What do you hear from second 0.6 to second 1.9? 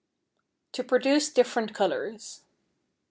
=To Produce Different